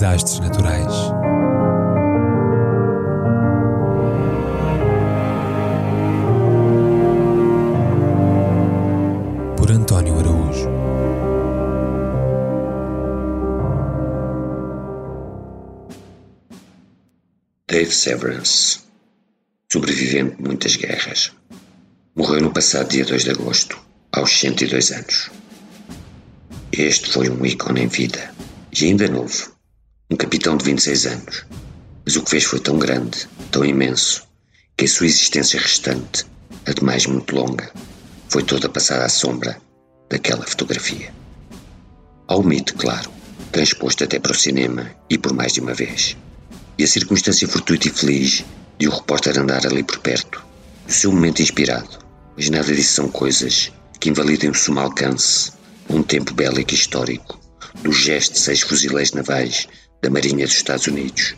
[0.00, 0.94] desastres naturais.
[9.58, 10.70] Por António Araújo.
[17.68, 18.80] Dave Severance,
[19.70, 21.30] sobrevivente de muitas guerras,
[22.16, 23.78] morreu no passado dia 2 de agosto,
[24.12, 25.30] aos 102 anos.
[26.72, 28.32] Este foi um ícone em vida,
[28.72, 29.59] e ainda novo,
[30.10, 31.46] um capitão de 26 anos.
[32.04, 34.26] Mas o que fez foi tão grande, tão imenso,
[34.76, 36.26] que a sua existência restante,
[36.66, 37.70] a de mais muito longa,
[38.28, 39.56] foi toda passada à sombra
[40.08, 41.14] daquela fotografia.
[42.26, 43.10] Ao mito, claro,
[43.52, 46.16] transposto até para o cinema e por mais de uma vez.
[46.76, 48.44] E a circunstância fortuita e feliz
[48.78, 50.44] de o repórter andar ali por perto,
[50.88, 51.98] o seu momento inspirado,
[52.36, 53.70] mas nada disso são coisas
[54.00, 55.52] que invalidem o sumo alcance,
[55.88, 57.38] um tempo bélico e histórico,
[57.82, 59.68] do gesto de seis fuzileiros navais
[60.02, 61.34] da Marinha dos Estados Unidos,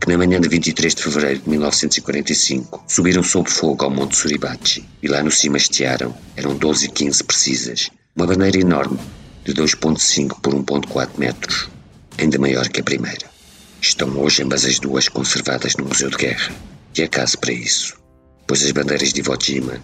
[0.00, 4.84] que na manhã de 23 de fevereiro de 1945 subiram sob fogo ao Monte Suribachi
[5.02, 8.98] e lá no cima hastearam, eram 12 e 15 precisas, uma bandeira enorme
[9.44, 11.68] de 2.5 por 1.4 metros,
[12.18, 13.30] ainda maior que a primeira.
[13.80, 16.52] Estão hoje ambas as duas conservadas no Museu de Guerra,
[16.96, 17.96] e é caso para isso,
[18.46, 19.80] pois as bandeiras de Iwo Jima,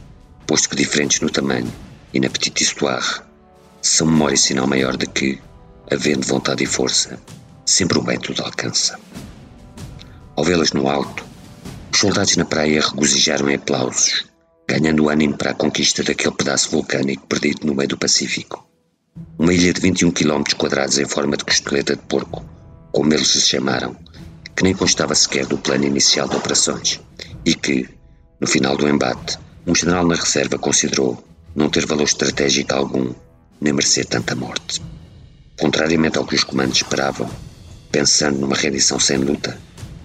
[0.46, 1.72] posto que diferentes no tamanho
[2.12, 3.22] e na petite histoire,
[3.80, 5.38] são memória e sinal maior de que,
[5.90, 7.18] havendo vontade e força,
[7.66, 8.98] sempre o bem tudo alcança.
[10.36, 11.24] Ao vê-las no alto,
[11.92, 14.24] os soldados na praia regozijaram em aplausos,
[14.68, 18.64] ganhando ânimo para a conquista daquele pedaço vulcânico perdido no meio do Pacífico.
[19.38, 22.44] Uma ilha de 21 km quadrados em forma de costeleta de porco,
[22.92, 23.96] como eles se chamaram,
[24.54, 27.00] que nem constava sequer do plano inicial de operações
[27.44, 27.88] e que,
[28.40, 31.22] no final do embate, um general na reserva considerou
[31.54, 33.12] não ter valor estratégico algum
[33.60, 34.80] nem merecer tanta morte.
[35.58, 37.28] Contrariamente ao que os comandos esperavam,
[37.96, 39.58] pensando numa rendição sem luta,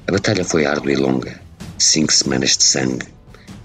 [0.07, 1.41] a batalha foi árdua e longa,
[1.77, 3.05] cinco semanas de sangue,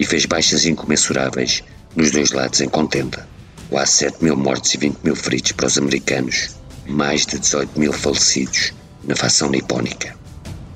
[0.00, 1.62] e fez baixas incomensuráveis
[1.94, 3.24] nos dois lados em contenda.
[3.70, 6.56] Quase 7 mil mortos e 20 mil feridos para os americanos,
[6.88, 8.72] mais de 18 mil falecidos
[9.04, 10.16] na facção nipónica.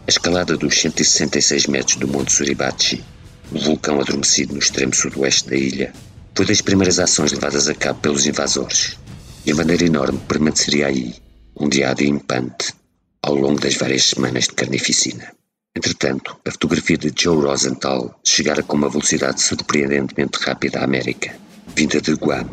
[0.06, 3.02] A escalada dos 166 metros do Monte Suribachi,
[3.50, 5.92] o vulcão adormecido no extremo sudoeste da ilha,
[6.36, 8.96] foi das primeiras ações levadas a cabo pelos invasores,
[9.44, 11.16] e a bandeira enorme permaneceria aí,
[11.56, 12.78] ondeada e impante,
[13.22, 15.32] ao longo das várias semanas de carnificina.
[15.76, 21.34] Entretanto, a fotografia de Joe Rosenthal chegara com uma velocidade surpreendentemente rápida à América,
[21.76, 22.48] vinda de Guam,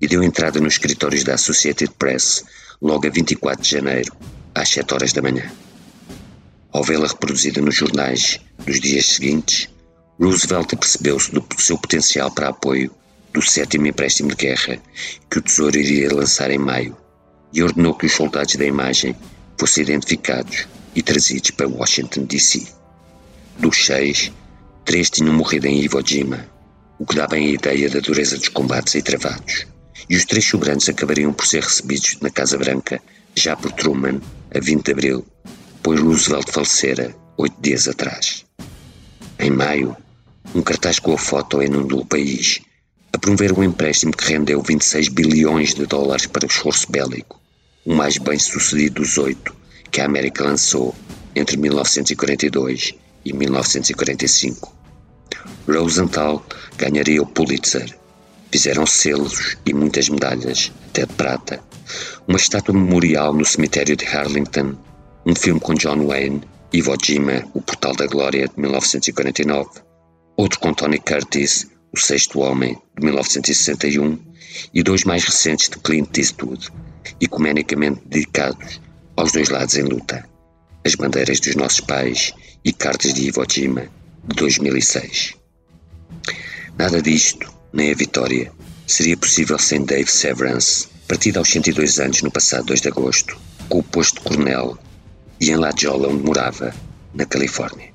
[0.00, 2.44] e deu entrada nos escritórios da Associated Press
[2.80, 4.14] logo a 24 de janeiro,
[4.54, 5.50] às 7 horas da manhã.
[6.72, 9.68] Ao vê-la reproduzida nos jornais dos dias seguintes,
[10.20, 12.90] Roosevelt percebeu-se do seu potencial para apoio
[13.32, 14.78] do sétimo empréstimo de guerra
[15.30, 16.96] que o Tesouro iria lançar em maio
[17.52, 19.16] e ordenou que os soldados da imagem
[19.62, 22.66] fossem identificados e trazidos para Washington, D.C.
[23.60, 24.32] Dos seis,
[24.84, 26.44] três tinham morrido em Iwo Jima,
[26.98, 29.68] o que dá bem a ideia da dureza dos combates aí travados,
[30.10, 33.00] e os três sobrantes acabariam por ser recebidos na Casa Branca
[33.36, 34.20] já por Truman,
[34.52, 35.26] a 20 de abril,
[35.80, 38.44] pois Roosevelt falecera oito dias atrás.
[39.38, 39.96] Em maio,
[40.56, 42.60] um cartaz com a foto inundou o país,
[43.12, 47.40] a promover um empréstimo que rendeu 26 bilhões de dólares para o esforço bélico,
[47.84, 49.54] o mais bem sucedido dos oito
[49.90, 50.94] que a América lançou
[51.34, 52.94] entre 1942
[53.24, 54.74] e 1945.
[55.68, 56.44] Rosenthal
[56.76, 57.96] ganharia o Pulitzer.
[58.50, 61.60] Fizeram selos e muitas medalhas, até de prata.
[62.28, 64.76] Uma estátua memorial no cemitério de Arlington,
[65.24, 66.42] um filme com John Wayne,
[66.72, 69.70] Iwo Jima, O Portal da Glória, de 1949,
[70.36, 74.18] outro com Tony Curtis, O Sexto Homem, de 1961,
[74.72, 76.68] e dois mais recentes de Clint Eastwood,
[77.20, 78.80] ecumenicamente dedicados
[79.16, 80.26] aos dois lados em luta,
[80.86, 82.32] as bandeiras dos nossos pais
[82.64, 83.88] e cartas de Iwo Jima,
[84.24, 85.34] de 2006.
[86.78, 88.50] Nada disto, nem a vitória,
[88.86, 93.38] seria possível sem Dave Severance, partido aos 102 anos no passado 2 de agosto,
[93.68, 94.78] com o posto de coronel
[95.40, 96.74] e em La Jolla, onde morava,
[97.12, 97.92] na Califórnia.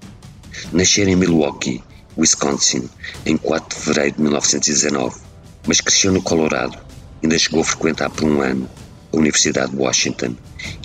[0.72, 1.82] Nasceu em Milwaukee,
[2.18, 2.90] Wisconsin,
[3.26, 5.20] em 4 de fevereiro de 1919,
[5.68, 6.78] mas cresceu no Colorado,
[7.22, 8.70] ainda chegou a frequentar por um ano
[9.14, 10.36] a Universidade de Washington,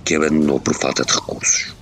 [0.04, 1.74] que abandonou por falta de recursos.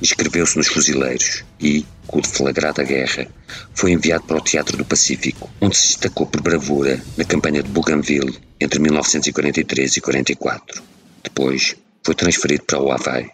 [0.00, 3.26] Inscreveu-se nos Fuzileiros e, com o deflagrado da guerra,
[3.74, 7.70] foi enviado para o Teatro do Pacífico, onde se destacou por bravura na campanha de
[7.70, 10.82] Bougainville entre 1943 e 44.
[11.24, 13.30] Depois, foi transferido para o Havaí.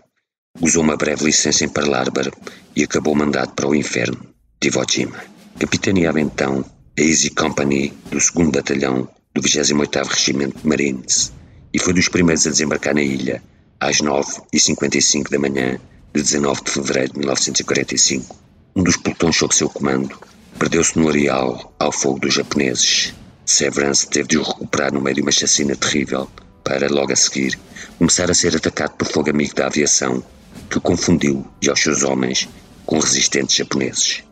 [0.60, 2.30] Usou uma breve licença em Pearl Harbor
[2.76, 4.20] e acabou mandado para o inferno
[4.60, 5.31] de Iwo Jima.
[5.58, 6.64] Capitaneava então
[6.98, 11.32] a Easy Company do 2 Batalhão do 28º Regimento de Marines
[11.72, 13.42] e foi dos primeiros a desembarcar na ilha
[13.80, 15.78] às 9h55 da manhã
[16.14, 18.36] de 19 de fevereiro de 1945,
[18.76, 20.18] um dos pelotões sob seu comando
[20.58, 23.14] perdeu-se no areal ao fogo dos japoneses.
[23.44, 26.28] Severance teve de o recuperar no meio de uma chacina terrível
[26.62, 27.58] para, logo a seguir,
[27.98, 30.22] começar a ser atacado por fogo amigo da aviação,
[30.70, 32.48] que o confundiu e aos seus homens
[32.86, 34.22] com resistentes japoneses.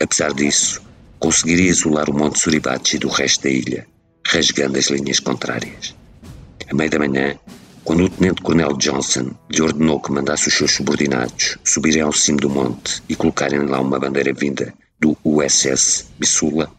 [0.00, 0.80] Apesar disso,
[1.18, 3.86] conseguiria isolar o Monte Suribachi do resto da ilha,
[4.26, 5.94] rasgando as linhas contrárias.
[6.70, 7.38] À meia da manhã,
[7.82, 12.50] quando o tenente-coronel Johnson lhe ordenou que mandasse os seus subordinados subirem ao cimo do
[12.50, 16.70] monte e colocarem lá uma bandeira vinda do USS Missoula,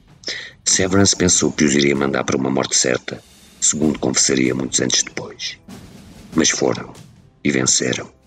[0.63, 3.21] Severance pensou que os iria mandar para uma morte certa,
[3.59, 5.57] segundo confessaria muitos anos depois.
[6.35, 6.93] Mas foram
[7.43, 8.18] e venceram.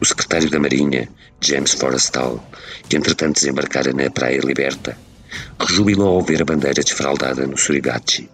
[0.00, 1.08] O secretário da Marinha,
[1.40, 2.44] James Forrestal,
[2.88, 4.96] que entretanto desembarcara na Praia Liberta,
[5.58, 8.28] rejubilou ao ver a bandeira desfraldada no Suribachi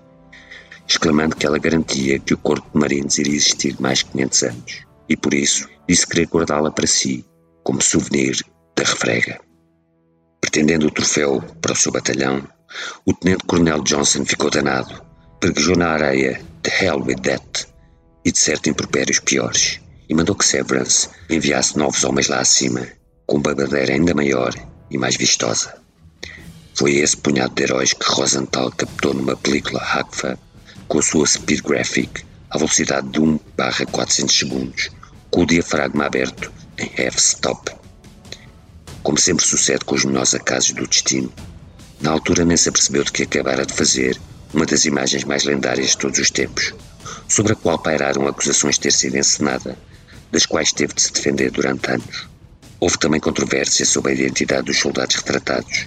[0.89, 5.17] exclamando que ela garantia que o corpo de Marines iria existir mais 500 anos e
[5.17, 7.25] por isso disse querer guardá-la para si
[7.63, 8.37] como souvenir
[8.77, 9.41] da refrega.
[10.41, 12.47] Pretendendo o troféu para o seu batalhão,
[13.07, 15.03] o tenente-coronel Johnson ficou danado,
[15.41, 17.67] preguejou na areia The hell with that
[18.25, 22.87] e de certo impropérios piores e mandou que Severance enviasse novos homens lá acima
[23.27, 24.55] com uma bandeira ainda maior
[24.91, 25.75] e mais vistosa.
[26.75, 30.39] Foi esse punhado de heróis que Rosenthal captou numa película Hackfa
[30.89, 34.91] com a sua speed graphic à velocidade de 1 barra 400 segundos,
[35.31, 37.73] com o diafragma aberto em f-stop.
[39.03, 41.33] Como sempre sucede com os menores acasos do destino,
[42.01, 44.21] na altura nem se apercebeu de que acabara de fazer
[44.53, 46.75] uma das imagens mais lendárias de todos os tempos,
[47.29, 49.77] sobre a qual pairaram acusações de ter sido encenada,
[50.35, 52.29] das quais teve de se defender durante anos.
[52.81, 55.87] Houve também controvérsia sobre a identidade dos soldados retratados,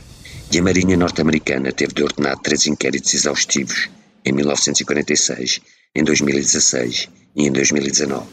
[0.49, 3.89] e a Marinha norte-americana teve de ordenar três inquéritos exaustivos
[4.23, 5.59] em 1946,
[5.93, 8.25] em 2016 e em 2019,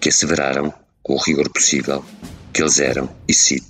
[0.00, 2.04] que asseveraram, com o rigor possível,
[2.52, 3.66] que eles eram, e cito,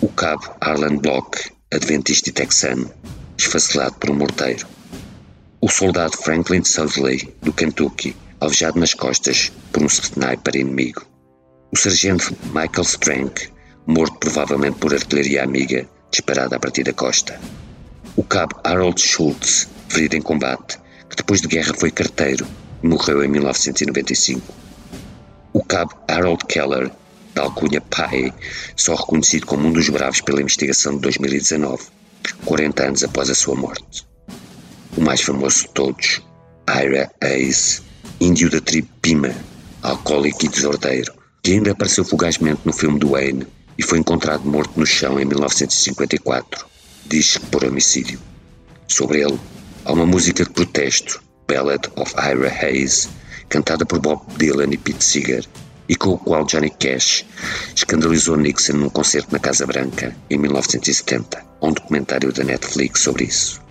[0.00, 2.88] o cabo Arlen Block, adventista e texano,
[3.36, 4.68] esfacelado por um morteiro,
[5.60, 11.06] o soldado Franklin Sudley, do Kentucky, alvejado nas costas por um sniper inimigo,
[11.72, 13.48] o sargento Michael Strank,
[13.86, 17.38] morto provavelmente por artilharia amiga disparada a partir da costa,
[18.16, 20.78] o cabo Harold Schultz, ferido em combate,
[21.08, 22.46] que depois de guerra foi carteiro
[22.82, 24.42] e morreu em 1995.
[25.52, 26.90] O cabo Harold Keller,
[27.34, 28.32] da alcunha Pai,
[28.76, 31.84] só reconhecido como um dos bravos pela investigação de 2019,
[32.44, 34.06] 40 anos após a sua morte.
[34.96, 36.20] O mais famoso de todos,
[36.68, 37.82] Ira Hayes,
[38.20, 39.34] índio da tribo Pima,
[39.82, 41.12] alcoólico e desordeiro,
[41.42, 43.46] que ainda apareceu fugazmente no filme do Wayne
[43.78, 46.66] e foi encontrado morto no chão em 1954,
[47.06, 48.20] diz que por homicídio.
[48.86, 49.38] Sobre ele,
[49.82, 53.08] Há uma música de protesto, Ballad of Ira Hayes,
[53.48, 55.44] cantada por Bob Dylan e Pete Seeger,
[55.88, 57.24] e com o qual Johnny Cash
[57.74, 61.38] escandalizou Nixon num concerto na Casa Branca em 1970.
[61.38, 63.62] Há um documentário da Netflix sobre isso.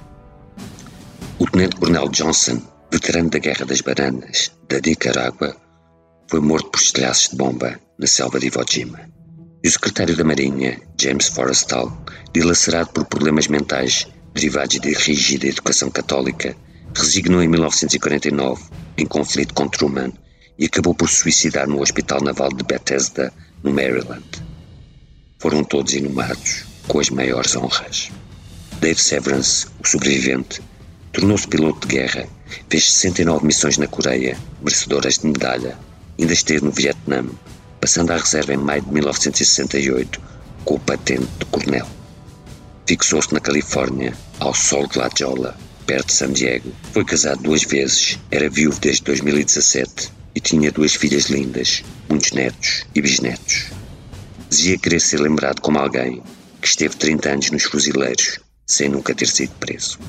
[1.37, 2.59] O Tenente-Coronel Johnson,
[2.91, 5.55] veterano da Guerra das Bananas da Nicarágua,
[6.29, 8.99] foi morto por estilhaços de bomba na selva de Iwo Jima.
[9.63, 11.91] E o secretário da Marinha, James Forrestal,
[12.33, 16.55] dilacerado por problemas mentais, derivados de rígida educação católica,
[16.95, 18.63] resignou em 1949
[18.97, 20.11] em conflito com Truman
[20.57, 24.25] e acabou por suicidar no Hospital Naval de Bethesda, no Maryland.
[25.39, 28.11] Foram todos inumados com as maiores honras.
[28.79, 30.61] Dave Severance, o sobrevivente,
[31.11, 32.27] tornou-se piloto de guerra,
[32.69, 35.77] fez 69 missões na Coreia, merecedoras de medalha,
[36.19, 37.25] ainda esteve no Vietnã,
[37.79, 40.21] passando à reserva em maio de 1968
[40.65, 41.87] com o patente de coronel.
[42.85, 46.71] Fixou-se na Califórnia, ao sol de La Jolla, perto de San Diego.
[46.93, 52.85] Foi casado duas vezes, era viúvo desde 2017 e tinha duas filhas lindas, muitos netos
[52.93, 53.67] e bisnetos.
[54.49, 56.21] Dizia querer ser lembrado como alguém
[56.61, 59.99] que esteve 30 anos nos fuzileiros sem nunca ter sido preso.